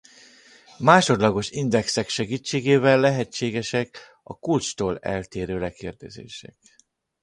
[0.79, 6.55] Másodlagos indexek segítségével lehetségesek a kulcstól eltérő lekérdezések.